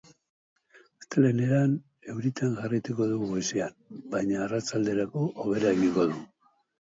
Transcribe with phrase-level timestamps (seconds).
[1.01, 1.73] Astelehenean,
[2.13, 3.77] euritan jarraituko dugu goizean,
[4.15, 6.19] baina arratsalderako hobera egingo du.